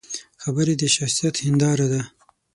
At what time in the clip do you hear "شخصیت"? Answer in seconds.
0.95-1.35